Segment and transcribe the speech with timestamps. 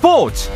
[0.00, 0.48] 스포츠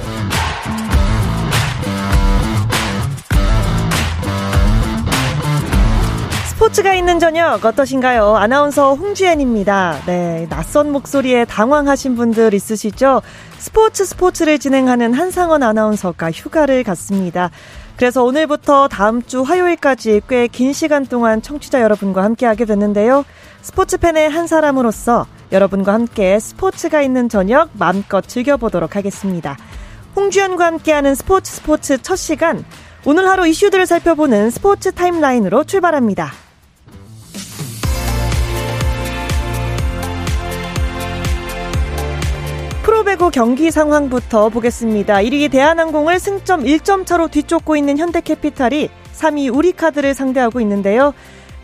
[6.48, 8.36] 스포츠가 있는 저녁 어떠신가요?
[8.36, 9.98] 아나운서 홍주연입니다.
[10.06, 13.20] 네, 낯선 목소리에 당황하신 분들 있으시죠?
[13.58, 17.50] 스포츠 스포츠를 진행하는 한상원 아나운서가 휴가를 갔습니다.
[17.96, 23.24] 그래서 오늘부터 다음 주 화요일까지 꽤 긴 시간 동안 청취자 여러분과 함께 하게 됐는데요.
[23.60, 29.56] 스포츠 팬의 한 사람으로서 여러분과 함께 스포츠가 있는 저녁 마음껏 즐겨보도록 하겠습니다.
[30.16, 32.64] 홍주연과 함께하는 스포츠 스포츠 첫 시간
[33.04, 36.32] 오늘 하루 이슈들을 살펴보는 스포츠 타임라인으로 출발합니다.
[42.82, 45.18] 프로배구 경기 상황부터 보겠습니다.
[45.18, 51.14] 1위 대한항공을 승점 1점 차로 뒤쫓고 있는 현대캐피탈이 3위 우리카드를 상대하고 있는데요.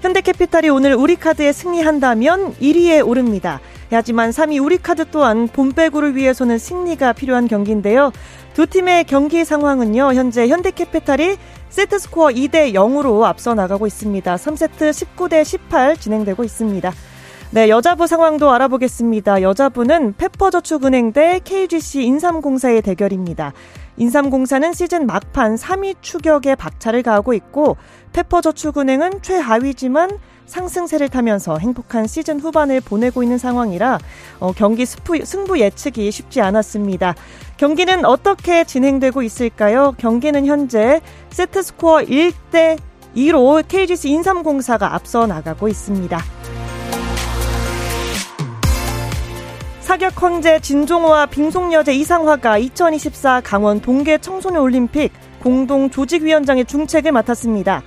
[0.00, 3.60] 현대캐피탈이 오늘 우리카드에 승리한다면 1위에 오릅니다.
[3.96, 8.12] 하지만 3위 우리카드 또한 본배구를 위해서는 승리가 필요한 경기인데요.
[8.54, 10.14] 두 팀의 경기 상황은요.
[10.14, 11.36] 현재 현대캐피탈이
[11.70, 14.34] 세트 스코어 2대 0으로 앞서 나가고 있습니다.
[14.34, 16.92] 3세트 19대 18 진행되고 있습니다.
[17.52, 19.42] 네, 여자부 상황도 알아보겠습니다.
[19.42, 23.52] 여자부는 페퍼저축은행 대 KGC 인삼공사의 대결입니다.
[23.96, 27.76] 인삼공사는 시즌 막판 3위 추격에 박차를 가하고 있고
[28.12, 30.10] 페퍼저축은행은 최하위지만
[30.50, 33.98] 상승세를 타면서 행복한 시즌 후반을 보내고 있는 상황이라
[34.40, 37.14] 어, 경기 스프, 승부 예측이 쉽지 않았습니다.
[37.56, 39.94] 경기는 어떻게 진행되고 있을까요?
[39.96, 42.78] 경기는 현재 세트 스코어 1대
[43.16, 46.18] 2로 KGC 인삼공사가 앞서 나가고 있습니다.
[49.80, 55.12] 사격 황제 진종호와 빙속여제 이상화가 2024 강원 동계 청소년 올림픽
[55.42, 57.82] 공동 조직위원장의 중책을 맡았습니다.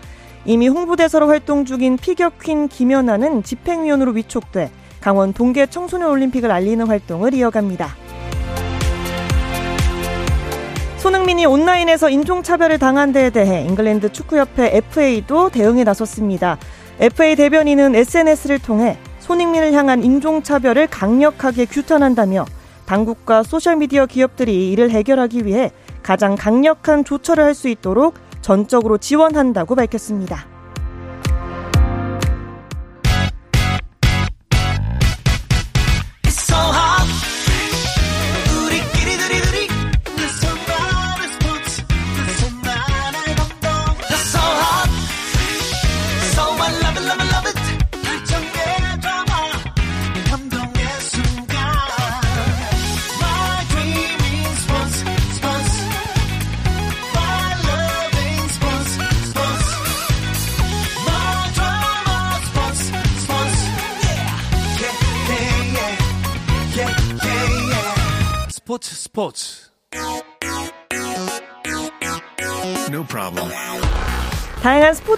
[0.46, 7.96] 이미 홍보대사로 활동 중인 피겨퀸 김연아는 집행위원으로 위촉돼 강원 동계 청소년 올림픽을 알리는 활동을 이어갑니다.
[10.98, 16.58] 손흥민이 온라인에서 인종차별을 당한 데에 대해 잉글랜드 축구협회 FA도 대응에 나섰습니다.
[17.00, 22.46] FA 대변인은 SNS를 통해 손흥민을 향한 인종차별을 강력하게 규탄한다며
[22.86, 30.53] 당국과 소셜미디어 기업들이 이를 해결하기 위해 가장 강력한 조처를 할 수 있도록 전적으로 지원한다고 밝혔습니다.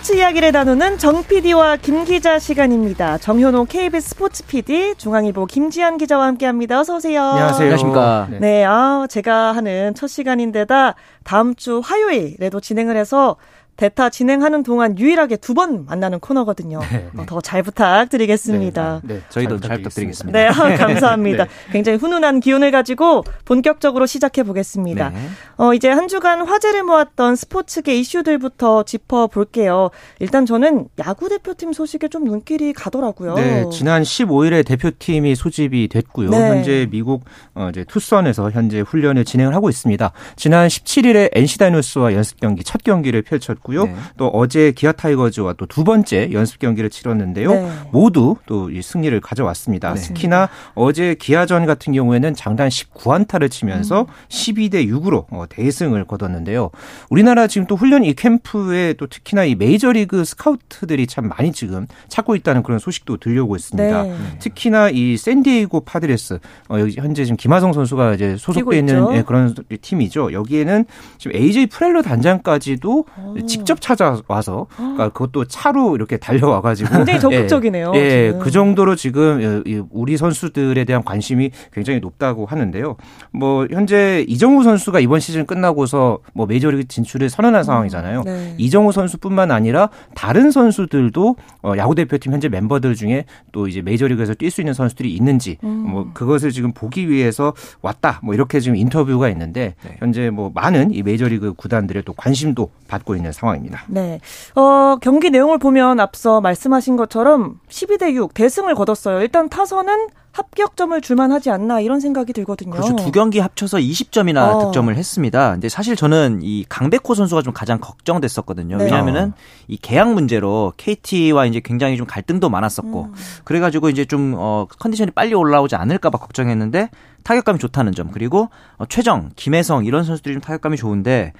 [0.05, 3.17] 스포츠 이야기를 나누는 정 PD와 김 기자 시간입니다.
[3.17, 6.79] 정현호 KBS 스포츠 PD, 중앙일보 김지한 기자와 함께합니다.
[6.79, 7.23] 어서 오세요.
[7.23, 7.63] 안녕하세요.
[7.63, 8.27] 안녕하십니까.
[8.29, 8.39] 네.
[8.39, 13.37] 네, 아 제가 하는 첫 시간인데다 다음 주 화요일에도 진행을 해서
[13.77, 16.79] 대타 진행하는 동안 유일하게 두 번 만나는 코너거든요.
[16.91, 17.25] 네, 네.
[17.25, 19.01] 더잘 부탁드리겠습니다.
[19.03, 20.37] 네, 네, 저희도 잘, 부탁드리겠습니다.
[20.37, 21.45] 네, 아, 감사합니다.
[21.45, 21.49] 네.
[21.71, 25.09] 굉장히 훈훈한 기운을 가지고 본격적으로 시작해 보겠습니다.
[25.09, 25.17] 네.
[25.57, 29.89] 어, 이제 한 주간 화제를 모았던 스포츠계 이슈들부터 짚어 볼게요.
[30.19, 33.35] 일단 저는 야구 대표팀 소식에 좀 눈길이 가더라고요.
[33.35, 36.31] 네, 지난 15일에 대표팀이 소집이 됐고요.
[36.31, 40.11] 현재 미국 어, 이제 투선에서 현재 훈련을 진행을 하고 있습니다.
[40.35, 43.85] 지난 17일에 NC 다이노스와 연습 경기 첫 경기를 펼쳤고 있고요.
[43.85, 43.95] 네.
[44.17, 47.51] 또 어제 기아 타이거즈와 또 두 번째 연습 경기를 치렀는데요.
[47.51, 47.69] 네.
[47.91, 49.93] 모두 또이 승리를 가져왔습니다.
[49.93, 50.01] 네.
[50.01, 54.05] 특히나 어제 기아전 같은 경우에는 장단 19안타를 치면서 음.
[54.29, 56.69] 12대 6으로 어, 대승을 거뒀는데요.
[57.09, 62.35] 우리나라 지금 또 훈련 이 캠프에 또 특히나 이 메이저리그 스카우트들이 참 많이 지금 찾고
[62.37, 64.03] 있다는 그런 소식도 들려오고 있습니다.
[64.03, 64.15] 네.
[64.39, 66.39] 특히나 이 샌디에이고 파드레스
[66.69, 70.31] 어, 여기 현재 지금 김하성 선수가 이제 소속돼 있는 예, 그런 팀이죠.
[70.31, 70.85] 여기에는
[71.17, 73.45] 지금 AJ 프렐러 단장까지도 오.
[73.55, 77.91] 직접 찾아와서 그러니까 그것도 차로 이렇게 달려와 가지고 굉장히 적극적이네요.
[77.95, 82.97] 예, 예, 그 정도로 지금 우리 선수들에 대한 관심이 굉장히 높다고 하는데요.
[83.31, 88.23] 뭐 현재 이정우 선수가 이번 시즌 끝나고서 뭐 메이저리그 진출을 선언한 음, 상황이잖아요.
[88.23, 88.55] 네.
[88.57, 94.49] 이정우 선수뿐만 아니라 다른 선수들도 어, 야구 대표팀 현재 멤버들 중에 또 이제 메이저리그에서 뛸
[94.49, 95.85] 수 있는 선수들이 있는지 음.
[95.87, 99.95] 뭐 그것을 지금 보기 위해서 왔다 뭐 이렇게 지금 인터뷰가 있는데 네.
[99.99, 103.44] 현재 뭐 많은 이 메이저리그 구단들의 또 관심도 받고 있는 상황.
[103.45, 103.83] 상황입니다.
[103.87, 104.19] 네.
[104.55, 109.21] 어, 경기 내용을 보면 앞서 말씀하신 것처럼 12대 6 대승을 거뒀어요.
[109.21, 112.71] 일단 타선은 합격점을 줄만 하지 않나 이런 생각이 들거든요.
[112.71, 112.95] 그렇죠.
[112.97, 114.65] 두 경기 합쳐서 20점이나 어.
[114.65, 115.51] 득점을 했습니다.
[115.53, 118.75] 근데 사실 저는 이 강백호 선수가 좀 가장 걱정됐었거든요.
[118.77, 118.83] 네.
[118.83, 119.31] 왜냐하면은
[119.69, 123.13] 이 계약 문제로 KT와 이제 굉장히 좀 갈등도 많았었고 음.
[123.45, 126.89] 그래 가지고 이제 좀 어, 컨디션이 빨리 올라오지 않을까 봐 걱정했는데
[127.23, 131.31] 타격감이 좋다는 점 그리고 어, 최정, 김혜성 이런 선수들이 좀 타격감이 좋은데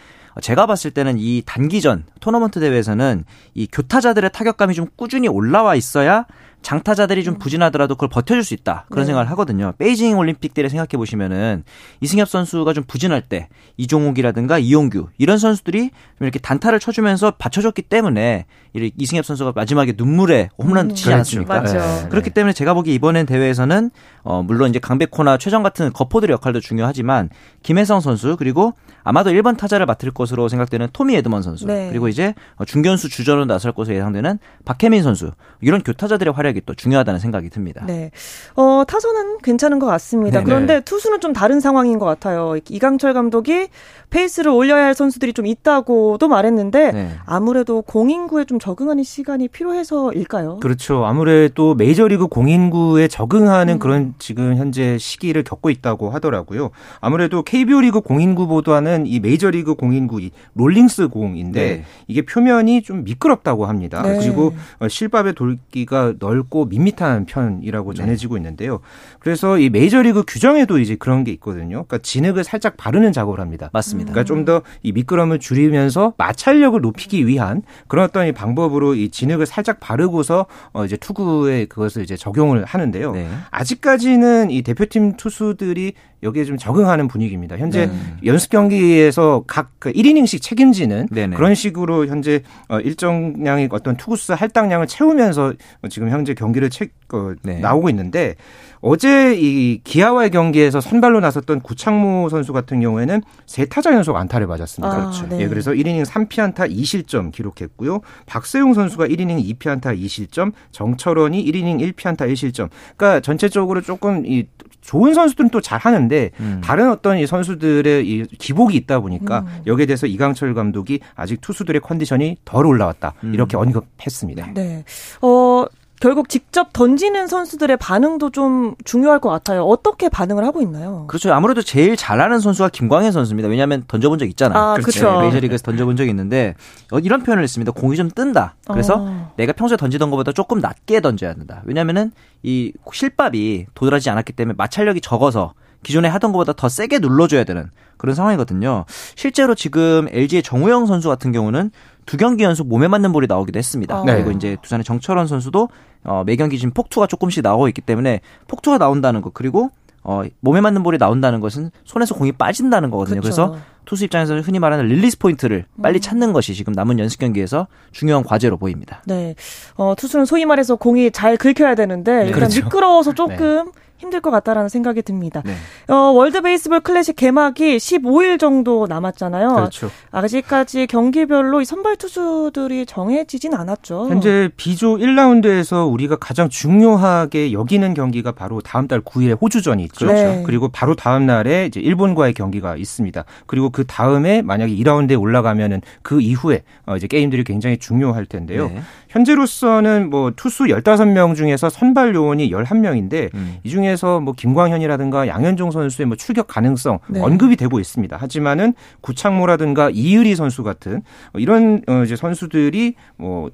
[0.42, 3.24] 제가 봤을 때는 이 단기전 토너먼트 대회에서는
[3.54, 6.26] 이 교타자들의 타격감이 좀 꾸준히 올라와 있어야
[6.66, 7.40] 장타자들이 좀 음.
[7.40, 9.08] 부진하더라도 그걸 버텨줄 수 있다 그런 네.
[9.08, 9.74] 생각을 하거든요.
[9.78, 11.64] 베이징 올림픽 때를 생각해 보시면은
[12.02, 15.92] 이승엽 선수가 좀 부진할 때 이종욱이라든가 이용규 이런 선수들이
[16.22, 20.96] 이렇게 단타를 쳐주면서 받쳐줬기 때문에 이승엽 선수가 마지막에 눈물에 홈런 음.
[20.96, 21.14] 치지.
[21.14, 21.62] 않았습니까?
[21.62, 22.10] 네.
[22.10, 23.92] 그렇기 때문에 제가 보기 이번엔 대회에서는
[24.24, 27.30] 어 물론 이제 강백호나 최정 같은 거포들의 역할도 중요하지만
[27.62, 28.74] 김혜성 선수 그리고
[29.06, 31.88] 아마도 1번 타자를 맡을 것으로 생각되는 토미 에드먼 선수 네.
[31.90, 32.34] 그리고 이제
[32.66, 35.31] 중견수 주전으로 나설 것으로 예상되는 박혜민 선수
[35.62, 37.86] 이런 교타자들의 활약이 또 중요하다는 생각이 듭니다.
[37.86, 38.12] 네,
[38.56, 40.40] 어, 타선은 괜찮은 것 같습니다.
[40.40, 40.44] 네네.
[40.44, 42.56] 그런데 투수는 좀 다른 상황인 것 같아요.
[42.68, 43.68] 이강철 감독이
[44.10, 47.10] 페이스를 올려야 할 선수들이 좀 있다고도 말했는데 네.
[47.25, 50.60] 아무래도 공인구에 좀 적응하는 시간이 필요해서일까요?
[50.62, 51.06] 그렇죠.
[51.06, 53.80] 아무래도 메이저리그 공인구에 적응하는 음.
[53.80, 56.72] 그런 지금 현재 시기를 겪고 있다고 하더라고요.
[57.02, 61.83] 아무래도 KBO 리그 공인구보다는 이 메이저리그 공인구 이 롤링스 공인데 네.
[62.07, 64.01] 이게 표면이 좀 미끄럽다고 합니다.
[64.03, 64.18] 네.
[64.19, 67.97] 그리고 어, 실밥의 돌기가 넓고 밋밋한 편이라고 네.
[67.97, 68.80] 전해지고 있는데요.
[69.19, 71.86] 그래서 이 메이저리그 규정에도 이제 그런 게 있거든요.
[71.86, 73.69] 그러니까 진흙을 살짝 바르는 작업을 합니다.
[73.74, 74.12] 맞습니다.
[74.12, 79.45] 그러니까 좀 더 이 미끄럼을 줄이면서 마찰력을 높이기 위한 그런 어떤 이 방법으로 이 진흙을
[79.47, 83.13] 살짝 바르고서 어 이제 투구에 그것을 이제 적용을 하는데요.
[83.13, 83.27] 네.
[83.50, 85.94] 아직까지는 이 대표팀 투수들이
[86.25, 87.57] 여기에 좀 적응하는 분위기입니다.
[87.57, 87.94] 현재 네.
[88.25, 91.36] 연습 경기에서 각 그 1이닝씩 책임지는 네네.
[91.36, 95.54] 그런 식으로 현재 어, 일정량의 어떤 투구수 할당량을 채우면서
[95.92, 97.60] 지금 현재 경기를 채, 어, 네.
[97.60, 98.36] 나오고 있는데
[98.81, 104.94] 어제 이 기아와의 경기에서 선발로 나섰던 구창모 선수 같은 경우에는 세 타자 연속 안타를 맞았습니다.
[104.94, 105.28] 아, 그렇죠.
[105.28, 105.42] 네.
[105.42, 108.02] 예, 그래서 1이닝 3피안타 2실점 기록했고요.
[108.28, 112.69] 박세용 선수가 1이닝 2피안타 2실점, 정철원이 1이닝 1피안타 1실점.
[112.96, 114.46] 그러니까 전체적으로 조금 이
[114.81, 116.62] 좋은 선수들은 또 잘하는데 음.
[116.63, 119.62] 다른 어떤 이 선수들의 이 기복이 있다 보니까 음.
[119.66, 123.34] 여기에 대해서 이강철 감독이 아직 투수들의 컨디션이 덜 올라왔다 음.
[123.34, 124.52] 이렇게 언급했습니다.
[124.54, 124.84] 네.
[125.24, 125.66] 어
[126.01, 129.63] 결국 직접 던지는 선수들의 반응도 좀 중요할 것 같아요.
[129.63, 131.06] 어떻게 반응을 하고 있나요?
[131.07, 131.33] 그렇죠.
[131.33, 133.47] 아무래도 제일 잘하는 선수가 김광현 선수입니다.
[133.50, 134.59] 왜냐하면 던져본 적 있잖아요.
[134.62, 135.12] 아, 그렇죠.
[135.12, 136.56] 네, 메이저리그에서 던져본 적이 있는데
[136.92, 137.71] 어, 이런 표현을 했습니다.
[137.71, 138.56] 공이 좀 뜬다.
[138.68, 139.33] 그래서 어.
[139.38, 141.62] 내가 평소에 던지던 것보다 조금 낮게 던져야 된다.
[141.65, 142.12] 왜냐하면은
[142.44, 145.53] 이 실밥이 도드라지 않았기 때문에 마찰력이 적어서
[145.86, 148.86] 기존에 하던 것보다 더 세게 눌러줘야 되는 그런 상황이거든요.
[149.16, 151.72] 실제로 지금 LG의 정우영 선수 같은 경우는
[152.06, 154.04] 두 경기 연속 몸에 맞는 볼이 나오기도 했습니다.
[154.04, 154.16] 네.
[154.16, 155.70] 그리고 이제 두산의 정철원 선수도
[156.04, 159.70] 어, 매 경기 지금 폭투가 조금씩 나오고 있기 때문에 폭투가 나온다는 것 그리고
[160.04, 163.22] 어, 몸에 맞는 볼이 나온다는 것은 손에서 공이 빠진다는 거거든요.
[163.22, 163.24] 그쵸.
[163.24, 166.02] 그래서 투수 입장에서 흔히 말하는 릴리스 포인트를 빨리 음.
[166.02, 169.02] 찾는 것이 지금 남은 연습 경기에서 중요한 과제로 보입니다.
[169.06, 169.36] 네.
[169.76, 172.26] 어, 투수는 소위 말해서 공이 잘 긁혀야 되는데 네.
[172.26, 172.64] 일단 그렇죠.
[172.64, 173.16] 미끄러워서 네.
[173.16, 173.86] 조금 네.
[173.98, 175.42] 힘들 것 같다라는 생각이 듭니다.
[175.46, 175.56] 네.
[175.88, 179.54] 어, 월드 베이스볼 클래식 개막이 15일 정도 남았잖아요.
[179.54, 179.90] 그렇죠.
[180.12, 184.09] 아직까지 경기별로 이 선발 투수들이 정해지진 않았죠.
[184.09, 190.07] 현재 비조 1라운드에서 우리가 가장 중요하게 여기는 경기가 바로 다음 달 9일에 호주전이 있죠.
[190.07, 190.44] 네.
[190.45, 193.24] 그리고 바로 다음 날에 이제 일본과의 경기가 있습니다.
[193.45, 198.70] 그리고 그 다음에 만약에 2라운드에 올라가면은 그 이후에 어, 이제 게임들이 굉장히 중요할 텐데요.
[198.70, 198.80] 네.
[199.10, 203.58] 현재로서는 뭐 투수 15명 중에서 선발 요원이 11명인데 음.
[203.66, 207.20] 이 중에서 뭐 김광현이라든가 양현종 선수의 뭐 출격 가능성 네.
[207.20, 208.16] 언급이 되고 있습니다.
[208.16, 211.02] 하지만은 구창모라든가 이의리 선수 같은
[211.34, 213.50] 이런 어 이제 선수들이 뭐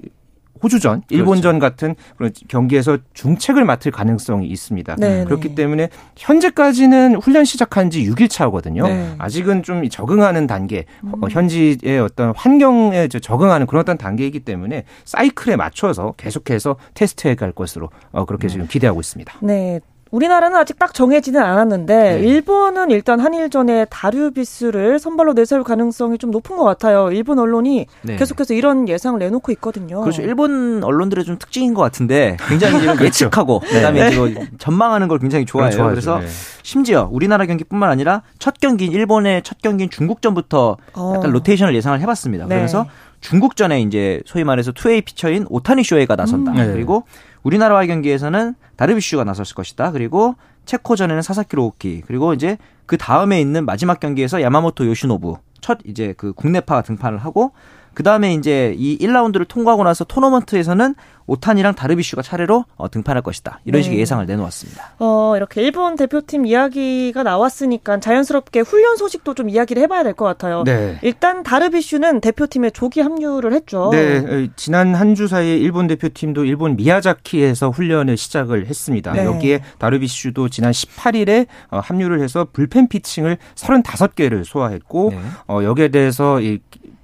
[0.64, 1.04] 호주전.
[1.10, 1.72] 일본전 그렇죠.
[1.74, 4.96] 같은 그런 경기에서 중책을 맡을 가능성이 있습니다.
[4.96, 5.18] 네네.
[5.20, 5.26] 네.
[5.26, 8.84] 그렇기 때문에 현재까지는 훈련 시작한 지 6일 차거든요.
[8.88, 9.16] 네.
[9.18, 11.14] 아직은 좀 적응하는 단계, 음.
[11.22, 17.90] 어, 현지의 어떤 환경에 적응하는 그런 어떤 단계이기 때문에 사이클에 맞춰서 계속해서 테스트해 갈 것으로
[18.12, 19.34] 어, 그렇게 지금 기대하고 있습니다.
[19.42, 19.80] 네.
[20.12, 22.20] 우리나라는 아직 딱 정해지는 않았는데 네.
[22.20, 27.10] 일본은 일단 한일전에 다류비스를 선발로 내세울 가능성이 좀 높은 것 같아요.
[27.12, 28.16] 일본 언론이 네.
[28.18, 30.02] 계속해서 이런 예상을 내놓고 있거든요.
[30.02, 30.22] 그렇죠.
[30.22, 33.06] 일본 언론들의 좀 특징인 것 같은데 굉장히 그렇죠.
[33.06, 33.74] 예측하고 네.
[33.76, 34.50] 그다음에 네.
[34.58, 35.90] 전망하는 걸 굉장히 좋아해요.
[35.90, 36.28] 그래서 네.
[36.62, 41.14] 심지어 우리나라 경기뿐만 아니라 첫 경기인 일본의 첫 경기인 중국전부터 어.
[41.16, 42.48] 약간 로테이션을 예상을 해봤습니다.
[42.48, 42.56] 네.
[42.56, 42.86] 그래서
[43.22, 46.52] 중국전에 이제 소위 말해서 two-way 피처인 오타니 쇼헤이가 나선다.
[46.52, 46.74] 음.
[46.74, 47.04] 그리고
[47.44, 49.92] 우리나라와의 경기에서는 다르비슈가 나섰을 것이다.
[49.92, 56.14] 그리고 체코전에는 사사키 로키 그리고 이제 그 다음에 있는 마지막 경기에서 야마모토 요시노부 첫 이제
[56.18, 57.52] 그 국내파가 등판을 하고
[57.94, 60.96] 그 다음에 이제 이 1라운드를 통과하고 나서 토너먼트에서는
[61.28, 63.60] 오탄이랑 다르비슈가 차례로 어, 등판할 것이다.
[63.64, 63.84] 이런 네.
[63.84, 64.96] 식의 예상을 내놓았습니다.
[65.00, 70.64] 어, 이렇게 일본 대표팀 이야기가 나왔으니까 자연스럽게 훈련 소식도 좀 이야기를 해봐야 될 것 같아요.
[70.66, 70.98] 네.
[71.04, 73.90] 일단 다르비슈는 대표팀에 조기 합류를 했죠.
[73.94, 74.50] 네.
[74.58, 79.12] 지난 한 주 사이에 일본 대표팀도 일본 미야자키에서 훈련을 시작을 했습니다.
[79.14, 79.24] 네.
[79.26, 85.20] 여기에 다르비슈도 지난 18일에 어, 합류를 해서 불펜 피칭을 35개를 소화했고 네.
[85.48, 86.60] 어, 여기에 대해서 이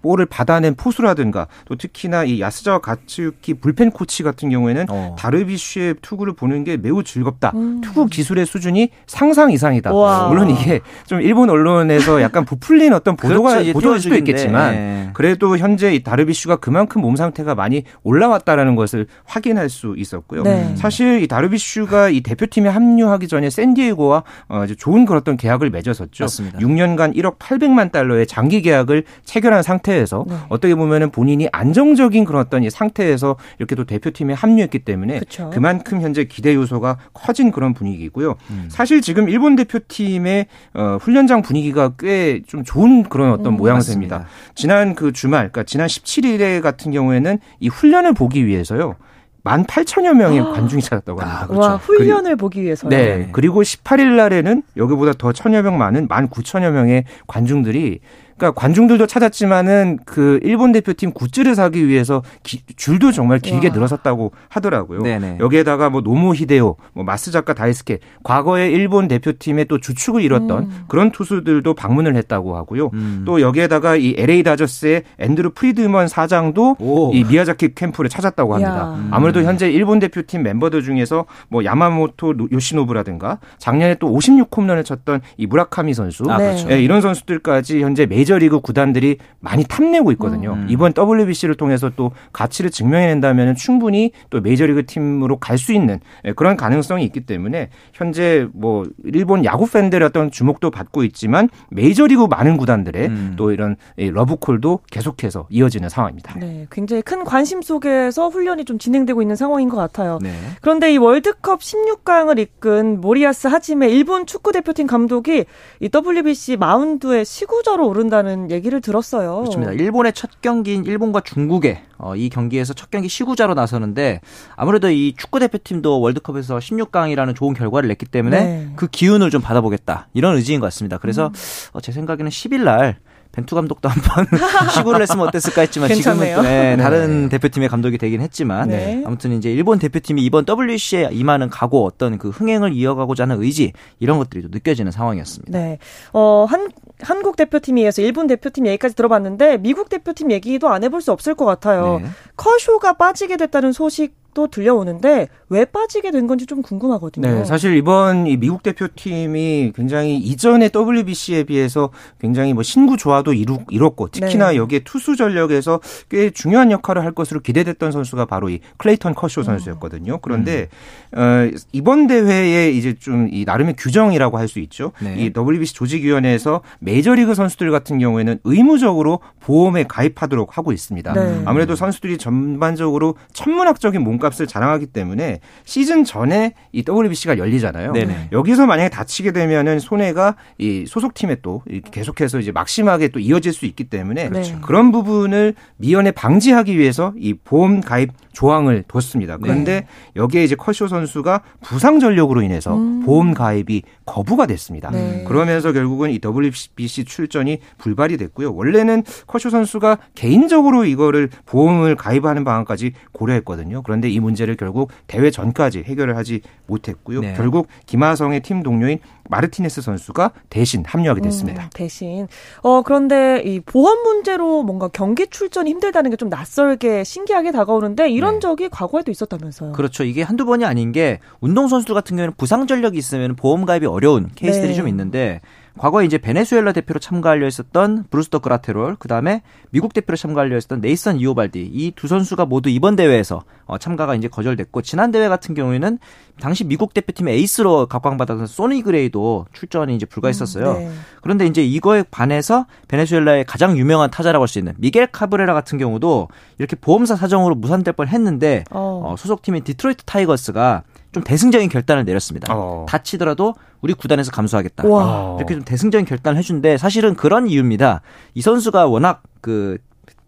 [0.08, 5.16] 볼을 받아낸 포수라든가 또 특히나 이 야스자와 가츠유키 불펜 코치 같은 경우에는 어.
[5.20, 7.52] 다르비슈의 투구를 보는 게 매우 즐겁다.
[7.56, 7.82] 음.
[7.82, 9.94] 투구 기술의 수준이 상상 이상이다.
[9.94, 10.30] 와.
[10.30, 13.74] 물론 이게 좀 일본 언론에서 약간 부풀린 어떤 보도가 그렇죠.
[13.74, 15.10] 보도일 수도 있겠지만 네.
[15.14, 20.44] 그래도 현재 이 다르비슈가 그만큼 몸 상태가 많이 올라왔다라는 것을 확인할 수 있었고요.
[20.44, 20.74] 네.
[20.78, 26.24] 사실 이 다르비슈가 이 대표팀에 합류하기 전에 샌디에고와 어, 좋은 그런 어떤 계약을 맺었었죠.
[26.24, 26.60] 맞습니다.
[26.60, 30.36] 6년간 1억 800만 달러의 장기 계약을 체결한 상태 상태에서 네.
[30.50, 35.50] 어떻게 보면은 본인이 안정적인 그런 어떤 이 상태에서 이렇게 또 대표팀에 합류했기 때문에 그쵸.
[35.52, 38.36] 그만큼 현재 기대 요소가 커진 그런 분위기고요.
[38.52, 38.68] 음.
[38.70, 44.18] 사실 지금 일본 대표팀의 어, 훈련장 분위기가 꽤 좀 좋은 그런 어떤 음, 모양새입니다.
[44.20, 44.54] 맞습니다.
[44.56, 48.96] 지난 그 주말, 그러니까 지난 17일에 같은 경우에는 이 훈련을 보기 위해서요.
[49.44, 50.52] 만 8천여 명의 아.
[50.52, 51.42] 관중이 찾았다고 합니다.
[51.44, 51.62] 아, 그렇죠.
[51.62, 52.90] 와, 훈련을 그리, 보기 위해서.
[52.90, 53.30] 네.
[53.32, 58.00] 그리고 18일 날에는 여기보다 더 천여 명 많은 만 9천여 명의 관중들이
[58.38, 63.74] 그러니까 관중들도 찾았지만은 그 일본 대표팀 굿즈를 사기 위해서 기, 줄도 정말 길게 와.
[63.74, 65.02] 늘어섰다고 하더라고요.
[65.02, 65.38] 네네.
[65.40, 70.86] 여기에다가 뭐 노모 히데오, 뭐 마쓰자카 다이스케, 과거에 일본 대표팀의 또 주축을 이뤘던 음.
[70.88, 72.92] 그런 투수들도 방문을 했다고 하고요.
[72.94, 73.24] 음.
[73.26, 77.12] 또 여기에다가 이 LA 다저스의 앤드루 프리드먼 사장도 오.
[77.14, 78.94] 이 미야자키 캠프를 찾았다고 합니다.
[78.96, 79.10] 음.
[79.12, 85.96] 아무래도 현재 일본 대표팀 멤버들 중에서 뭐 야마모토 요시노부라든가 작년에 또 56홈런을 쳤던 이 무라카미
[85.96, 86.68] 선수, 아, 그렇죠.
[86.68, 90.54] 네, 이런 선수들까지 현재 메이저 메이저리그 구단들이 많이 탐내고 있거든요.
[90.54, 90.68] 음.
[90.70, 96.56] 이번 WBC를 통해서 또 가치를 증명해낸다면 충분히 또 메이저리그 팀으로 갈 수 있는 예, 그런
[96.56, 103.08] 가능성이 있기 때문에 현재 뭐 일본 야구 팬들의 어떤 주목도 받고 있지만 메이저리그 많은 구단들의
[103.08, 103.34] 음.
[103.38, 106.38] 또 이런 러브콜도 계속해서 이어지는 상황입니다.
[106.38, 110.20] 네, 굉장히 큰 관심 속에서 훈련이 좀 진행되고 있는 상황인 것 같아요.
[110.22, 110.32] 네.
[110.62, 115.46] 그런데 이 월드컵 16강을 이끈 모리아스 하지메 일본 축구 대표팀 감독이
[115.80, 118.17] 이 WBC 마운드에 시구자로 오른다.
[118.18, 119.38] 나온다는 얘기를 들었어요.
[119.38, 119.72] 그렇습니다.
[119.74, 124.22] 일본의 첫 경기인 일본과 중국의 어, 이 경기에서 첫 경기 시구자로 나서는데
[124.56, 128.70] 아무래도 이 축구 대표팀도 월드컵에서 16강이라는 좋은 결과를 냈기 때문에 네.
[128.76, 130.98] 그 기운을 좀 받아보겠다 이런 의지인 것 같습니다.
[130.98, 131.34] 그래서 음.
[131.74, 132.98] 어, 제 생각에는 10일 날
[133.34, 134.26] 벤투 감독도 한번
[134.74, 139.04] 시구를 했으면 어땠을까 했지만 지금은 또, 네, 네, 다른 대표팀의 감독이 되긴 했지만 네.
[139.06, 144.18] 아무튼 이제 일본 대표팀이 이번 WC에 임하는 각오 어떤 그 흥행을 이어가고자 하는 의지 이런
[144.18, 145.58] 것들이 또 느껴지는 상황이었습니다.
[145.58, 145.78] 네.
[146.14, 146.70] 어, 한
[147.02, 151.46] 한국 대표팀에 이어서 일본 대표팀 얘기까지 들어봤는데 미국 대표팀 얘기도 안 해볼 수 없을 것
[151.46, 152.00] 같아요.
[152.00, 152.08] 네.
[152.36, 157.28] 커쇼가 빠지게 됐다는 소식 또 들려오는데 왜 빠지게 된 건지 좀 궁금하거든요.
[157.28, 161.90] 네, 사실 이번 이 미국 대표팀이 굉장히 이전의 WBC에 비해서
[162.20, 164.58] 굉장히 뭐 신구 조화도 이루, 이뤘고 특히나 네.
[164.58, 165.80] 여기에 투수 전력에서
[166.10, 170.20] 꽤 중요한 역할을 할 것으로 기대됐던 선수가 바로 이 클레이턴 커쇼 선수였거든요.
[170.20, 170.68] 그런데
[171.16, 171.20] 음.
[171.20, 174.94] 어, 이번 대회에 이제 좀 이 나름의 규정이라고 할 수 있죠.
[175.02, 175.16] 네.
[175.18, 181.12] 이 WBC 조직위원회에서 메이저리그 선수들 같은 경우에는 의무적으로 보험에 가입하도록 하고 있습니다.
[181.14, 181.42] 네.
[181.44, 187.94] 아무래도 선수들이 전반적으로 천문학적인 몸값 값을 자랑하기 때문에 시즌 전에 이 WBC가 열리잖아요.
[187.94, 188.30] 네네.
[188.32, 193.86] 여기서 만약에 다치게 되면은 손해가 이 소속팀에 또 계속해서 이제 막심하게 또 이어질 수 있기
[193.86, 194.60] 때문에 그렇죠.
[194.62, 199.38] 그런 부분을 미연에 방지하기 위해서 이 보험 가입 조항을 뒀습니다.
[199.38, 199.88] 그런데 네.
[200.16, 203.02] 여기에 이제 커쇼 선수가 부상 전력으로 인해서 음.
[203.04, 204.92] 보험 가입이 거부가 됐습니다.
[204.92, 205.24] 네.
[205.28, 208.54] 그러면서 결국은 이 WBC 출전이 불발이 됐고요.
[208.54, 213.82] 원래는 커쇼 선수가 개인적으로 이거를 보험을 가입하는 방안까지 고려했거든요.
[213.82, 217.22] 그런데 이 문제를 결국 대회 전까지 해결을 하지 못했고요.
[217.22, 217.34] 네.
[217.36, 221.64] 결국 김하성의 팀 동료인 마르티네스 선수가 대신 합류하게 됐습니다.
[221.64, 222.28] 음, 대신.
[222.62, 228.36] 어 그런데 이 보험 문제로 뭔가 경기 출전이 힘들다는 게 좀 낯설게 신기하게 다가오는데 이런
[228.36, 228.40] 네.
[228.40, 229.74] 적이 과거에도 있었다면서요.
[229.74, 230.04] 그렇죠.
[230.04, 234.30] 이게 한두 번이 아닌 게 운동 선수들 같은 경우에는 부상 전력이 있으면 보험 가입이 어려운
[234.36, 234.74] 케이스들이 네.
[234.76, 235.42] 좀 있는데
[235.78, 239.42] 과거에 이제 베네수엘라 대표로 참가하려 했었던 브루스터 그라테롤, 그 다음에
[239.72, 244.28] 미국 대표로 참가하려 했었던 네이선 이오발디 이 두 선수가 모두 이번 대회에서 어, 참가가 이제
[244.28, 246.00] 거절됐고 지난 대회 같은 경우에는
[246.40, 250.72] 당시 미국 대표팀의 에이스로 각광받았던 소니 그레이도 출전이 이제 불가했었어요.
[250.72, 250.92] 음, 네.
[251.22, 256.30] 그런데 이제 이거에 반해서 베네수엘라의 가장 유명한 타자라고 할 수 있는 미겔 카브레라 같은 경우도
[256.58, 259.02] 이렇게 보험사 사정으로 무산될 뻔했는데 어.
[259.06, 262.54] 어, 소속팀인 디트로이트 타이거스가 좀 대승적인 결단을 내렸습니다.
[262.54, 262.86] 어.
[262.88, 264.88] 다치더라도 우리 구단에서 감수하겠다.
[264.88, 265.36] 와.
[265.38, 268.02] 이렇게 좀 대승적인 결단을 해준데 사실은 그런 이유입니다.
[268.34, 269.78] 이 선수가 워낙 그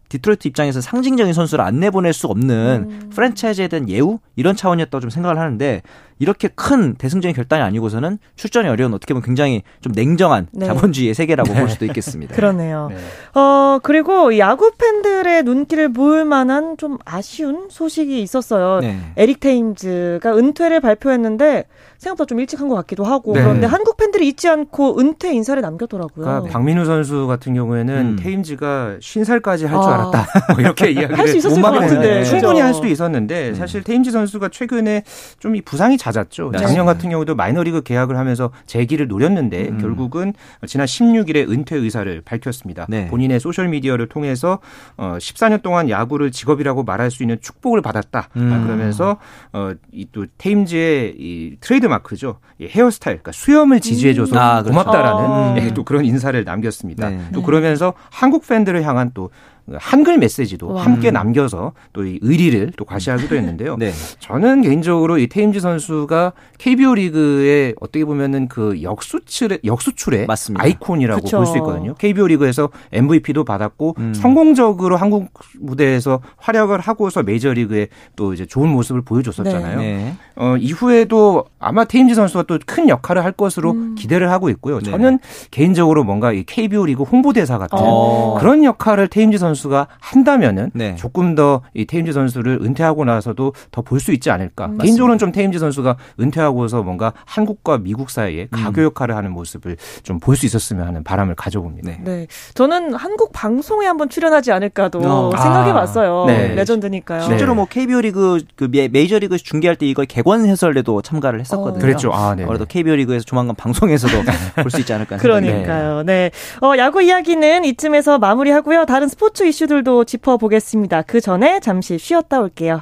[0.10, 3.10] 디트로이트 입장에서 상징적인 선수를 안 내보낼 수 없는 음.
[3.14, 5.82] 프랜차이즈에 대한 예우 이런 차원이었다고 좀 생각을 하는데
[6.18, 10.66] 이렇게 큰 대승적인 결단이 아니고서는 출전이 어려운 어떻게 보면 굉장히 좀 냉정한 네.
[10.66, 11.60] 자본주의의 세계라고 네.
[11.60, 12.36] 볼 수도 있겠습니다.
[12.36, 12.90] 그러네요.
[12.90, 12.98] 네.
[13.40, 18.82] 어 그리고 야구 팬들의 눈길을 모을 만한 좀 아쉬운 소식이 있었어요.
[18.82, 19.00] 네.
[19.16, 21.66] 에릭 테임즈가 은퇴를 발표했는데
[22.00, 23.42] 생각보다 좀 일찍 한 것 같기도 하고 네.
[23.42, 26.26] 그런데 한국 팬들이 잊지 않고 은퇴 인사를 남겼더라고요.
[26.26, 28.16] 그러니까 박민우 선수 같은 경우에는 음.
[28.20, 29.94] 테임즈가 50살까지 할줄 아.
[29.96, 30.26] 알았다.
[30.56, 33.56] 뭐 이렇게 이야기를 할 수 있었을 것 같은데 충분히 할 수도 있었는데 음.
[33.56, 35.04] 사실 테임즈 선수가 최근에
[35.40, 36.52] 좀 이 부상이 잦았죠.
[36.54, 36.60] 네.
[36.60, 39.78] 작년 같은 경우도 마이너리그 계약을 하면서 재기를 노렸는데 음.
[39.80, 40.34] 결국은
[40.68, 42.86] 지난 16일에 은퇴 의사를 밝혔습니다.
[42.88, 43.08] 네.
[43.08, 44.60] 본인의 소셜 미디어를 통해서
[44.96, 48.30] 어 14년 동안 야구를 직업이라고 말할 수 있는 축복을 받았다.
[48.38, 48.64] 음.
[48.66, 49.18] 그러면서
[49.54, 52.40] 어 이 또 테임즈의 이 트레이드 마크죠.
[52.62, 54.38] 헤어스타일, 그러니까 수염을 지지해줘서 음.
[54.38, 54.70] 아, 그렇죠.
[54.70, 55.56] 고맙다라는 아.
[55.58, 57.10] 예, 또 그런 인사를 남겼습니다.
[57.10, 57.22] 네.
[57.34, 59.30] 또 그러면서 한국 팬들을 향한 또
[59.78, 60.84] 한글 메시지도 와.
[60.84, 63.76] 함께 남겨서 또 이 의리를 또 과시하기도 했는데요.
[63.78, 63.92] 네.
[64.20, 70.64] 저는 개인적으로 이 테임즈 선수가 KBO 리그의 어떻게 보면은 그 역수출의 역수출의 맞습니다.
[70.64, 71.94] 아이콘이라고 볼 수 있거든요.
[71.96, 74.14] KBO 리그에서 MVP도 받았고 음.
[74.14, 79.78] 성공적으로 한국 무대에서 활약을 하고서 메이저 리그에 또 이제 좋은 모습을 보여줬었잖아요.
[79.80, 79.98] 네.
[79.98, 80.14] 네.
[80.36, 83.96] 어, 이후에도 아마 테임즈 선수가 또 큰 역할을 할 것으로 음.
[83.98, 84.80] 기대를 하고 있고요.
[84.80, 84.92] 네.
[84.92, 85.20] 저는
[85.52, 88.38] 개인적으로 뭔가 이 KBO 리그 홍보대사 같은 어.
[88.40, 90.96] 그런 역할을 테임즈 선수 선수가 한다면은 네.
[90.96, 94.68] 조금 더 이 테임즈 선수를 은퇴하고 나서도 더 볼 수 있지 않을까.
[94.68, 98.64] 음, 개인적으로는 좀 테임즈 선수가 은퇴하고서 뭔가 한국과 미국 사이에 음.
[98.64, 101.90] 가교 역할을 하는 모습을 좀 볼 수 있었으면 하는 바람을 가져봅니다.
[101.90, 102.00] 네.
[102.04, 102.28] 네.
[102.54, 105.32] 저는 한국 방송에 한번 출연하지 않을까도 어.
[105.36, 106.24] 생각해 봤어요.
[106.24, 106.28] 아.
[106.28, 106.56] 네.
[106.56, 107.22] 레전드니까요.
[107.24, 111.78] 실제로 뭐 KBO 리그 그 메이저 리그 중계할 때 이걸 개관 해설에도 참가를 했었거든요.
[111.78, 111.82] 어.
[111.82, 112.12] 그랬죠.
[112.14, 112.46] 아, 네.
[112.46, 114.14] 그래도 KBO 리그에서 조만간 방송에서도
[114.62, 115.18] 볼 수 있지 않을까.
[115.18, 116.04] 그러니까요.
[116.04, 116.32] 네.
[116.62, 118.86] 어, 야구 이야기는 이쯤에서 마무리하고요.
[118.86, 121.02] 다른 스포츠 이슈들도 짚어보겠습니다.
[121.04, 122.82] 그 전에 잠시 쉬었다 올게요.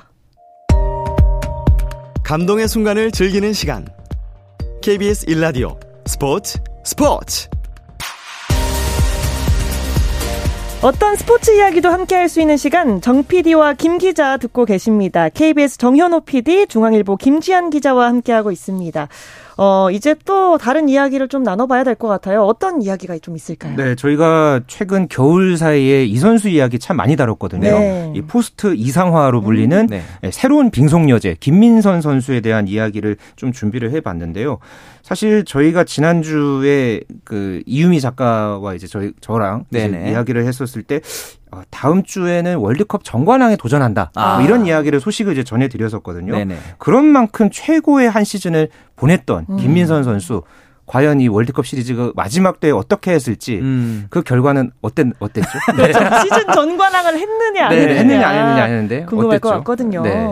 [2.24, 3.88] 감동의 순간을 즐기는 시간.
[4.82, 7.50] KBS 1라디오 스포츠 스포츠.
[10.84, 15.28] 어떤 스포츠 이야기도 함께 할 수 있는 시간 정 PD와 김 기자 듣고 계십니다.
[15.30, 19.08] KBS 정현호 PD, 중앙일보 김지한 기자와 함께하고 있습니다.
[19.58, 22.44] 어, 이제 또 다른 이야기를 좀 나눠봐야 될 것 같아요.
[22.44, 23.76] 어떤 이야기가 좀 있을까요?
[23.76, 27.62] 네, 저희가 최근 겨울 사이에 이 선수 이야기 참 많이 다뤘거든요.
[27.62, 28.14] 네.
[28.16, 30.02] 이 포스트 이상화로 불리는 음, 네.
[30.22, 34.60] 네 새로운 빙속 여제 김민선 선수에 대한 이야기를 좀 준비를 해봤는데요.
[35.02, 41.00] 사실 저희가 지난주에 그 이유미 작가와 이제 저희 저랑 이제 이야기를 했었을 때
[41.47, 44.12] 어, 다음 주에는 월드컵 정관왕에 도전한다.
[44.14, 44.36] 뭐 아.
[44.36, 46.34] 뭐 이런 이야기를 소식을 이제 전해드렸었거든요.
[46.34, 46.58] 네네.
[46.78, 49.58] 그런 만큼 최고의 한 시즌을 보냈던 음.
[49.58, 50.44] 김민선 선수.
[50.88, 54.08] 과연 이 월드컵 시리즈가 마지막 때에 어떻게 했을지 음.
[54.10, 55.50] 그 결과는 어땠 어땠죠?
[55.76, 55.92] 네.
[56.24, 59.42] 시즌 전관왕을 했느냐 안 했느냐, 네, 했느냐 안 했느냐 했는데 궁금할 어땠죠?
[59.42, 60.02] 것 같거든요.
[60.02, 60.26] 네.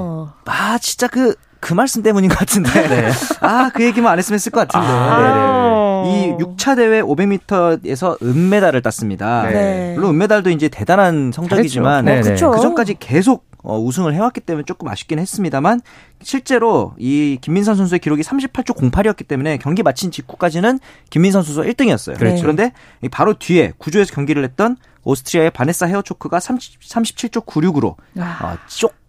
[0.45, 2.88] 아 진짜 그그 그 말씀 때문인 것 같은데.
[2.88, 3.12] 네.
[3.41, 4.88] 아, 그 얘기만 안 했으면 했을 것 같은데.
[4.88, 9.44] 아~ 이 6차 대회 500m에서 은메달을 땄습니다.
[9.50, 9.94] 네.
[9.96, 15.18] 물론 은메달도 이제 대단한 성적이지만 어, 그 전까지 계속 어, 우승을 해왔기 때문에 조금 아쉽긴
[15.18, 15.82] 했습니다만
[16.22, 22.18] 실제로 이 김민선 선수의 기록이 38초 08이었기 때문에 경기 마친 직후까지는 김민선 선수가 1등이었어요.
[22.18, 22.41] 그렇죠.
[22.44, 22.74] 그런데
[23.12, 27.96] 바로 뒤에 구조에서 경기를 했던 오스트리아의 바네사 헤어초크가 30, 37초 96으로
[28.44, 28.58] 어,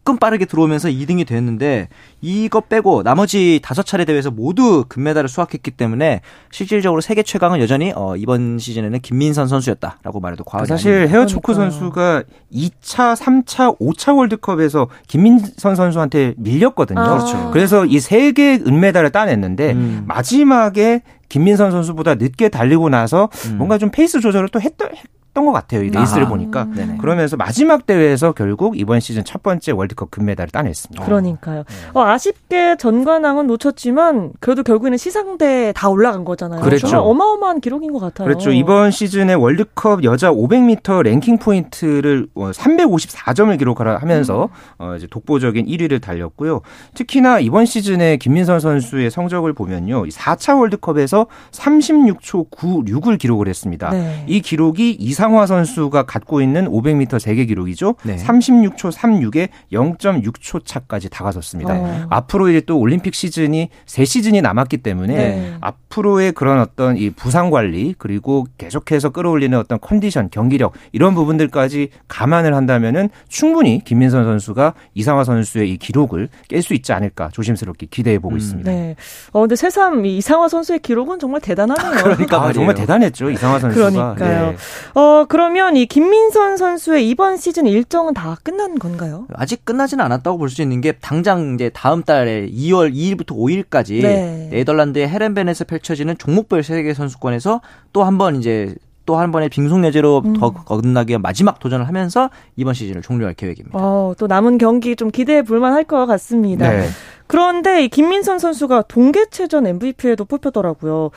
[0.06, 1.88] 조금 빠르게 들어오면서 2등이 됐는데
[2.20, 6.20] 이거 빼고 나머지 다섯 차례 대회에서 모두 금메달을 수확했기 때문에
[6.52, 11.12] 실질적으로 세계 최강은 여전히 어, 이번 시즌에는 김민선 선수였다라고 말해도 과언이 사실 아닙니다.
[11.12, 17.00] 헤어초크 선수가 2차, 3차, 5차 월드컵에서 김민선 선수한테 밀렸거든요.
[17.00, 17.08] 아.
[17.08, 17.50] 그렇죠.
[17.52, 20.04] 그래서 이 세 개의 은메달을 따냈는데 음.
[20.06, 23.56] 마지막에 김민선 선수보다 늦게 달리고 나서 음.
[23.56, 24.90] 뭔가 좀 페이스 조절을 또 했던
[25.36, 25.82] 했던 것 같아요.
[25.82, 26.28] 이 레이스를 아.
[26.28, 26.64] 보니까.
[26.64, 26.96] 네네.
[26.96, 31.04] 그러면서 마지막 대회에서 결국 이번 시즌 첫 번째 월드컵 금메달을 따냈습니다.
[31.04, 31.58] 그러니까요.
[31.58, 31.74] 네.
[31.92, 36.62] 어, 아쉽게 전관왕은 놓쳤지만 그래도 결국에는 시상대에 다 올라간 거잖아요.
[36.62, 36.98] 그렇죠.
[36.98, 38.26] 어마어마한 기록인 것 같아요.
[38.26, 38.50] 그렇죠.
[38.50, 44.48] 이번 시즌에 월드컵 여자 500m 랭킹 포인트를 354점을 어, 기록하면서 음.
[44.78, 46.62] 어, 이제 독보적인 1위를 달렸고요.
[46.94, 50.06] 특히나 이번 시즌에 김민선 선수의 성적을 보면요.
[50.06, 53.90] 4차 월드컵에서 36초 96을 기록을 했습니다.
[53.90, 54.24] 네.
[54.26, 57.96] 이 기록이 이상 이상화 선수가 갖고 있는 500m 세계 기록이죠.
[58.04, 58.14] 네.
[58.16, 61.74] 36초 36에 0.6초 차까지 다가섰습니다.
[61.74, 62.06] 어.
[62.10, 65.54] 앞으로 이제 또 올림픽 시즌이 세 시즌이 남았기 때문에 네.
[65.60, 72.54] 앞으로의 그런 어떤 이 부상 관리 그리고 계속해서 끌어올리는 어떤 컨디션, 경기력 이런 부분들까지 감안을
[72.54, 78.34] 한다면은 충분히 김민선 선수가 이상화 선수의 이 기록을 깰 수 있지 않을까 조심스럽게 기대해 보고
[78.34, 78.38] 음.
[78.38, 78.70] 있습니다.
[78.70, 78.94] 네.
[79.32, 82.04] 어 근데 새삼 이상화 선수의 기록은 정말 대단하네요.
[82.14, 84.14] 그러니까 아, 정말 대단했죠 이상화 선수가.
[84.14, 84.50] 그러니까요.
[84.50, 84.56] 네.
[84.94, 89.26] 어 어, 그러면 이 김민선 선수의 이번 시즌 일정은 다 끝난 건가요?
[89.34, 94.48] 아직 끝나지는 않았다고 볼 수 있는 게 당장 이제 다음 달에 2월 2일부터 5일까지 네.
[94.52, 97.60] 네덜란드의 헤렌벤에서 펼쳐지는 종목별 세계 선수권에서
[97.92, 98.74] 또 한 번 이제
[99.06, 100.32] 또한 번의 빙속 여제로 음.
[100.34, 103.78] 더 거듭나기 위한 마지막 도전을 하면서 이번 시즌을 종료할 계획입니다.
[103.80, 106.68] 어, 또 남은 경기 좀 기대해 볼 만 할 것 같습니다.
[106.68, 106.88] 네.
[107.28, 111.10] 그런데 이 김민선 선수가 동계체전 MVP에도 뽑혔더라고요.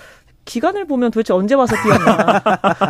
[0.50, 2.42] 기간을 보면 도대체 언제 와서 뛰었나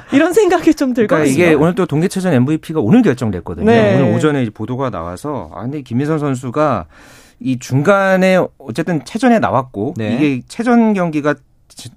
[0.14, 1.26] 이런 생각이 좀 들거든요.
[1.26, 3.66] 그러니까 이게 오늘 또 동계체전 MVP가 오늘 결정됐거든요.
[3.66, 3.96] 네.
[3.96, 6.86] 오늘 오전에 보도가 나와서 아 근데 김민선 선수가
[7.42, 10.16] 이 중간에 어쨌든 체전에 나왔고 네.
[10.16, 11.36] 이게 체전 경기가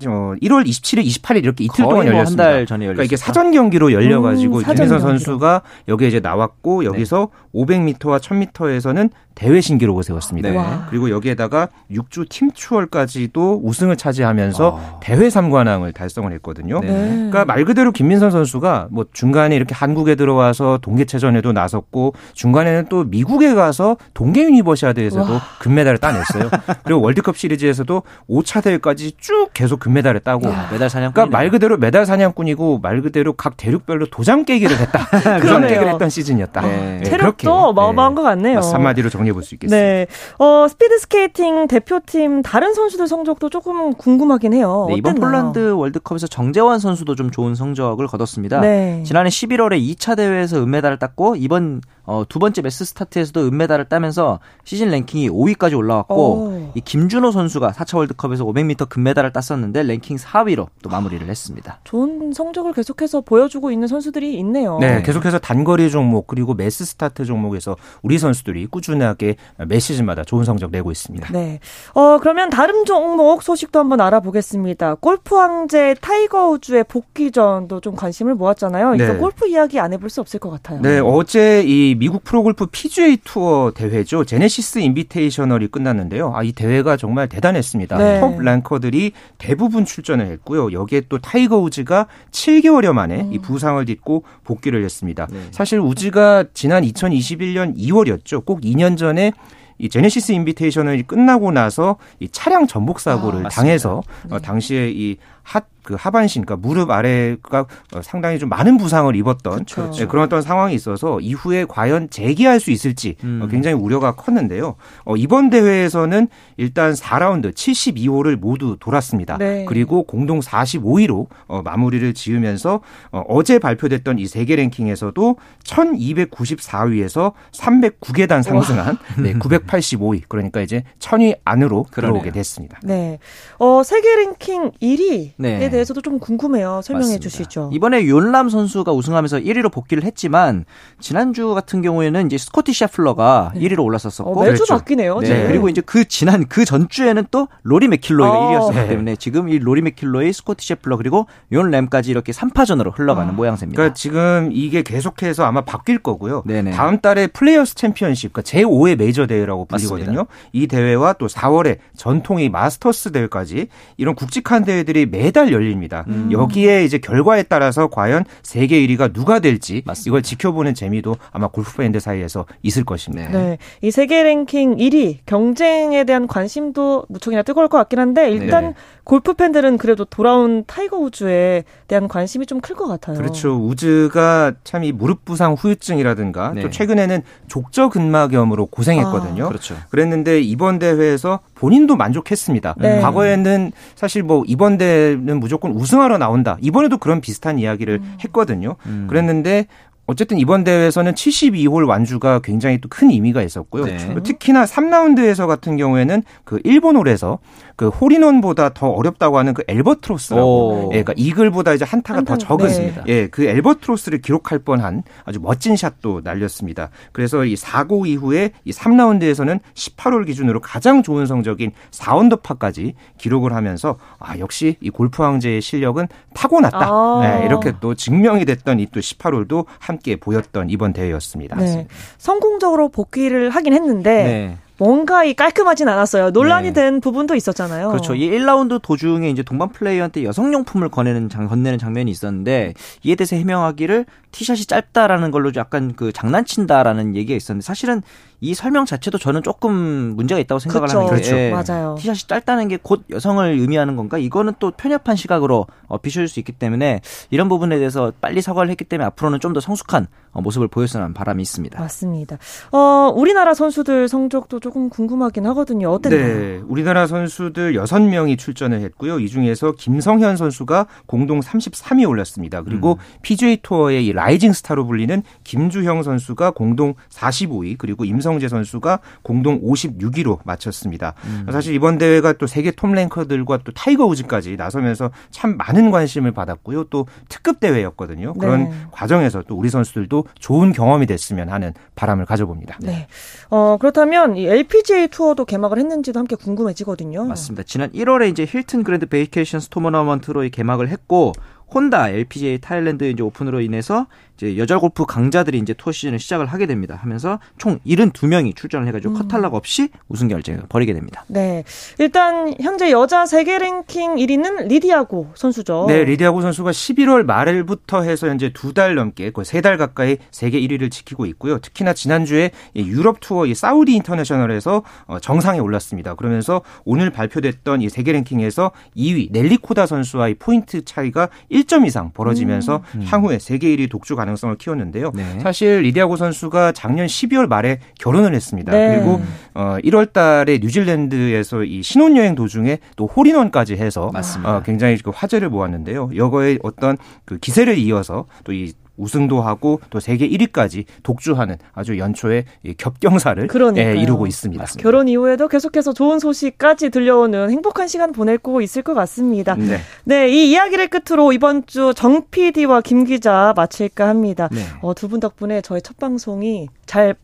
[0.07, 2.45] 어, 1월 27일, 28일 이렇게 이틀 동안 뭐 열렸습니다.
[2.45, 6.85] 한 달 전에 열렸 그러니까 이게 사전 경기로 열려가지고 음, 김민선 선수가 여기에 이제 나왔고
[6.85, 7.65] 여기서 네.
[7.65, 10.51] 500m와 1000m에서는 대회 신기록을 세웠습니다.
[10.51, 10.61] 네.
[10.91, 15.01] 그리고 여기에다가 6주 팀 추월까지도 우승을 차지하면서 아.
[15.01, 16.81] 대회 3관왕을 달성을 했거든요.
[16.81, 16.89] 네.
[16.89, 23.55] 그러니까 말 그대로 김민선 선수가 뭐 중간에 이렇게 한국에 들어와서 동계체전에도 나섰고 중간에는 또 미국에
[23.55, 25.41] 가서 동계 유니버시아드에서도 와.
[25.61, 26.51] 금메달을 따냈어요.
[26.85, 30.69] 그리고 월드컵 시리즈에서도 5차 대회까지 쭉 계속 금메달을 따고 야.
[30.73, 35.07] 메달 사냥꾼 그러니까 말 그대로 메달 사냥꾼이고 말 그대로 각 대륙별로 도장 깨기를 했다.
[35.39, 36.63] 그런 깨기를 했던 시즌이었다.
[36.63, 36.99] 네.
[36.99, 37.05] 네.
[37.05, 38.59] 체력도 어마어마한 것 같네요.
[38.59, 39.77] 한마디로 정리해 볼 수 있겠습니다.
[39.81, 40.07] 네.
[40.41, 44.87] 어, 스피드 스케이팅 대표팀 다른 선수들 성적도 조금 궁금하긴 해요.
[44.89, 48.61] 네, 이번 폴란드 월드컵에서 정재원 선수도 좀 좋은 성적을 거뒀습니다.
[48.61, 49.05] 네.
[49.07, 54.91] 지난해 11월에 2차 대회에서 은메달을 땄고 이번 어, 두 번째 매스 스타트에서도 은메달을 따면서 시즌
[54.91, 56.73] 랭킹이 5위까지 올라왔고 오.
[56.75, 61.81] 이 김준호 선수가 4차 월드컵에서 500m 금메달을 땄었는데 랭킹 4위로 또 마무리를 했습니다.
[61.85, 64.79] 좋은 성적을 계속해서 보여주고 있는 선수들이 있네요.
[64.79, 69.37] 네, 계속해서 단거리 종목 그리고 매스 스타트 종목에서 우리 선수들이 꾸준하게
[69.67, 71.33] 매 시즌마다 좋은 성적 내고 있습니다.
[71.33, 71.61] 네.
[71.95, 74.97] 어, 그러면 다른 종목 소식도 한번 알아보겠습니다.
[74.97, 78.97] 골프 황제 타이거 우즈의 복귀전도 좀 관심을 모았잖아요.
[78.97, 79.05] 네.
[79.05, 80.81] 이거 골프 이야기 안 해볼 수 없을 것 같아요.
[80.81, 84.25] 네, 어제 이 미국 프로골프 PGA 투어 대회죠.
[84.25, 86.33] 제네시스 인비테이셔널이 끝났는데요.
[86.35, 87.99] 아, 이 대회가 정말 대단했습니다.
[87.99, 88.21] 네.
[88.21, 90.73] 톱 랭커들이 대부분 출전을 했고요.
[90.73, 93.33] 여기에 또 타이거 우즈가 7개월여 만에 음.
[93.33, 95.27] 이 부상을 딛고 복귀를 했습니다.
[95.31, 95.41] 네.
[95.51, 98.45] 사실 우즈가 지난 2021년 2월이었죠.
[98.45, 99.33] 꼭 2년 전에
[99.79, 104.39] 이 제네시스 인비테이셔널 끝나고 나서 이 차량 전복 사고를 아, 당해서 어, 네.
[104.41, 109.91] 당시에 이 핫, 그 하반신, 그러니까 무릎 아래가 어, 상당히 좀 많은 부상을 입었던 그렇죠.
[109.93, 113.49] 네, 그런 어떤 상황이 있어서 이후에 과연 재기할 수 있을지 어, 음.
[113.51, 114.77] 굉장히 우려가 컸는데요.
[115.05, 119.39] 어, 이번 대회에서는 일단 4라운드 72호를 모두 돌았습니다.
[119.39, 119.65] 네.
[119.69, 128.99] 그리고 공동 45위로 어, 마무리를 지으면서 어, 어제 발표됐던 이 세계 랭킹에서도 1294위에서 309계단 상승한
[129.19, 132.21] 네, 985위 그러니까 이제 1000위 안으로 그러네요.
[132.21, 132.79] 들어오게 됐습니다.
[132.83, 133.19] 네.
[133.59, 135.59] 어, 세계 랭킹 1위 네.
[135.73, 136.81] 대해서도 좀 궁금해요.
[136.85, 137.23] 설명해 맞습니다.
[137.23, 137.71] 주시죠.
[137.73, 140.65] 이번에 윤람 선수가 우승하면서 1위로 복귀를 했지만
[141.01, 143.61] 지난주 같은 경우에는 이제 스코티 셰플러가 네.
[143.63, 144.75] 1위로 올랐었었고 어, 매주 그렇죠.
[144.77, 145.19] 바뀌네요.
[145.21, 145.49] 네.
[145.49, 148.71] 그리고 이제 그 지난 그 전주에는 또 로리 맥킬로이가 어.
[148.71, 153.33] 1위였기 때문에 지금 이 로리 맥킬로이, 스코티 셰플러 그리고 욘 람까지 이렇게 3파전으로 흘러가는 아.
[153.33, 153.77] 모양새입니다.
[153.77, 156.45] 그러니까 지금 이게 계속해서 아마 바뀔 거고요.
[156.47, 156.73] 네네.
[156.73, 160.07] 다음 달에 플레이어스 챔피언십 그러니까 제5의 메이저 대회라고 불리거든요.
[160.07, 160.25] 맞습니다.
[160.53, 166.05] 이 대회와 또 4월에 전통의 마스터스 대회까지 이런 굵직한 대회들이 매 매달 열립니다.
[166.09, 166.31] 음.
[166.33, 170.09] 여기에 이제 결과에 따라서 과연 세계 1위가 누가 될지 맞습니다.
[170.09, 173.31] 이걸 지켜보는 재미도 아마 골프 팬들 사이에서 있을 것입니다.
[173.31, 173.59] 네.
[173.83, 178.75] 이 세계 랭킹 1위 경쟁에 대한 관심도 무척이나 뜨거울 것 같긴 한데 일단 네.
[179.05, 183.17] 골프 팬들은 그래도 돌아온 타이거 우즈에 대한 관심이 좀 클 것 같아요.
[183.19, 183.57] 그렇죠.
[183.57, 186.63] 우즈가 참 이 무릎 부상 후유증이라든가 네.
[186.63, 189.45] 또 최근에는 족저 근막염으로 고생했거든요.
[189.45, 189.49] 아.
[189.49, 189.77] 그렇죠.
[189.91, 192.75] 그랬는데 이번 대회에서 본인도 만족했습니다.
[192.79, 193.01] 네.
[193.01, 196.57] 과거에는 사실 뭐 이번 대회는 무조건 우승하러 나온다.
[196.61, 198.17] 이번에도 그런 비슷한 이야기를 음.
[198.25, 198.77] 했거든요.
[198.87, 199.07] 음.
[199.09, 199.67] 그랬는데
[200.07, 203.87] 어쨌든 이번 대회에서는 72홀 완주가 굉장히 또 큰 의미가 있었고요.
[203.87, 204.15] 네.
[204.23, 207.39] 특히나 3라운드에서 같은 경우에는 그 일본 홀에서
[207.75, 212.69] 그 홀인원보다 더 어렵다고 하는 그 엘버트로스라고 예, 그러니까 이글보다 이제 한타가 한타, 더 적은
[212.69, 212.95] 네.
[213.07, 216.91] 예, 그 엘버트로스를 기록할 뻔한 아주 멋진 샷도 날렸습니다.
[217.13, 224.39] 그래서 이 사고 이후에 이 3라운드에서는 18홀 기준으로 가장 좋은 성적인 4언더파까지 기록을 하면서 아,
[224.39, 226.79] 역시 이 골프 황제의 실력은 타고났다.
[226.79, 227.21] 아.
[227.23, 231.57] 네, 이렇게 또 증명이 됐던 이 또 18홀도 함께 보였던 이번 대회였습니다.
[231.57, 231.87] 네.
[232.19, 234.59] 성공적으로 복귀를 하긴 했는데 네.
[234.79, 236.31] 뭔가 이 깔끔하진 않았어요.
[236.31, 236.73] 논란이 네.
[236.73, 237.89] 된 부분도 있었잖아요.
[237.91, 238.15] 그렇죠.
[238.15, 242.75] 이 1라운드 도중에 이제 동반 플레이어한테 여성용품을 거내는 장, 건네는 장면이 있었는데
[243.05, 248.03] 이에 대해서 해명하기를 티샷이 짧다라는 걸로 약간 그 장난친다라는 얘기가 있었는데 사실은
[248.43, 249.73] 이 설명 자체도 저는 조금
[250.17, 250.99] 문제가 있다고 생각을 그쵸.
[250.99, 251.73] 하는 게 그렇죠.
[251.73, 251.95] 맞아요.
[251.99, 254.19] 티샷이 짧다는 게 곧 여성을 의미하는 건가?
[254.19, 257.01] 이거는 또 편협한 시각으로 어, 비춰질 수 있기 때문에
[257.31, 261.15] 이런 부분에 대해서 빨리 사과를 했기 때문에 앞으로는 좀 더 성숙한 어, 모습을 보였으면 하는
[261.15, 261.79] 바람이 있습니다.
[261.79, 262.39] 맞습니다.
[262.73, 265.91] 어, 우리나라 선수들 성적도 조금 궁금하긴 하거든요.
[265.91, 266.27] 어땠나요?
[266.39, 269.21] 네, 우리나라 선수들 6명이 출전을 했고요.
[269.21, 272.63] 이 중에서 김성현 선수가 공동 33위 올랐습니다.
[272.63, 273.19] 그리고 음.
[273.23, 280.39] PGA 투어의 이 라이징 스타로 불리는 김주형 선수가 공동 45위, 그리고 임성재 선수가 공동 56위로
[280.45, 281.15] 마쳤습니다.
[281.25, 281.47] 음.
[281.51, 286.85] 사실 이번 대회가 또 세계 톱 랭커들과 또 타이거 우즈까지 나서면서 참 많은 관심을 받았고요.
[286.85, 288.35] 또 특급 대회였거든요.
[288.35, 288.73] 그런 네.
[288.91, 292.79] 과정에서 또 우리 선수들도 좋은 경험이 됐으면 하는 바람을 가져봅니다.
[292.81, 293.07] 네.
[293.51, 297.25] 어, 그렇다면 이 LPGA 투어도 개막을 했는지도 함께 궁금해지거든요.
[297.25, 297.63] 맞습니다.
[297.65, 301.33] 지난 1월에 이제 힐튼 그랜드 베이케이션스 토너먼트로 개막을 했고
[301.75, 304.07] 혼다 LPGA 타일랜드 이제 오픈으로 인해서
[304.43, 306.99] 이제 여자 골프 강자들이 이제 투어 시즌을 시작을 하게 됩니다.
[307.01, 309.19] 하면서 총 72명이 출전을 해가지고 음.
[309.19, 311.25] 컷 탈락 없이 우승 경쟁을 벌이게 됩니다.
[311.29, 311.63] 네.
[311.99, 315.85] 일단 현재 여자 세계 랭킹 1위는 리디아고 선수죠.
[315.89, 320.59] 네, 리디아고 선수가 11월 말부터 해서 현재 두 달 넘게 거의 세 달 가까이 세계
[320.61, 321.59] 1위를 지키고 있고요.
[321.59, 326.15] 특히나 지난주에 유럽 투어 이 사우디 인터내셔널에서 어, 정상에 올랐습니다.
[326.15, 332.83] 그러면서 오늘 발표됐던 이 세계 랭킹에서 2위 넬리 코다 선수와의 포인트 차이가 1점 이상 벌어지면서
[332.97, 333.03] 음.
[333.05, 335.13] 향후에 세계 1위 독주 가능 성을 키웠는데요.
[335.15, 335.41] 네.
[335.41, 338.73] 사실 리디아고 선수가 작년 12월 말에 결혼을 했습니다.
[338.73, 338.97] 네.
[338.97, 339.21] 그리고
[339.55, 344.11] 어 1월 달에 뉴질랜드에서 이 신혼여행 도중에 또 홀인원까지 해서
[344.45, 346.11] 어 굉장히 그 화제를 모았는데요.
[346.17, 352.45] 여거에 어떤 그 기세를 이어서 또 이 우승도 하고 또 세계 1위까지 독주하는 아주 연초의
[352.77, 353.47] 겹경사를
[353.79, 354.63] 예, 이루고 있습니다.
[354.63, 354.83] 맞습니다.
[354.83, 359.55] 결혼 이후에도 계속해서 좋은 소식까지 들려오는 행복한 시간 보내고 있을 것 같습니다.
[359.57, 359.79] 네.
[360.05, 364.49] 네, 이 이야기를 끝으로 이번 주 정 PD와 김 기자 마칠까 합니다.
[364.53, 364.61] 네.
[364.81, 367.15] 어, 두 분 덕분에 저의 첫 방송이 잘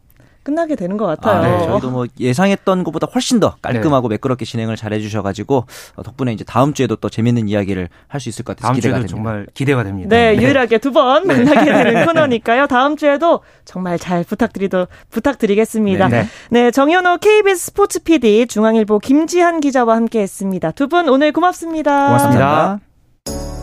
[0.49, 1.43] 끝나게 되는 것 같아요.
[1.43, 1.67] 아, 네.
[1.67, 4.15] 저희도 뭐 예상했던 것보다 훨씬 더 깔끔하고 네.
[4.15, 8.45] 매끄럽게 진행을 잘 해주셔가지고 어, 덕분에 이제 다음 주에도 또 재밌는 이야기를 할 수 있을
[8.47, 9.15] 것 같아서 기대가 됩니다.
[9.15, 10.09] 정말 기대가 됩니다.
[10.09, 10.43] 네, 네.
[10.43, 11.35] 유일하게 두번 네.
[11.45, 12.67] 만나게 되는 코너니까요.
[12.67, 16.09] 다음 주에도 정말 잘 부탁드리도 부탁드리겠습니다.
[16.09, 16.71] 네, 네.
[16.71, 20.71] 정현호 KBS 스포츠 PD 중앙일보 김지한 기자와 함께했습니다.
[20.73, 22.07] 두 분 오늘 고맙습니다.
[22.07, 23.58] 고맙습니다.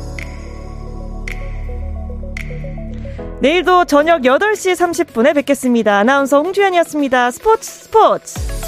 [3.41, 5.97] 내일도 저녁 8시 30분에 뵙겠습니다.
[5.97, 7.31] 아나운서 홍주연이었습니다.
[7.31, 8.64] 스포츠 스포츠.